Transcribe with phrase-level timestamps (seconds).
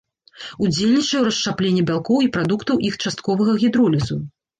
[0.67, 4.19] Удзельнічае ў расшчапленні бялкоў і прадуктаў іх частковага гідролізу.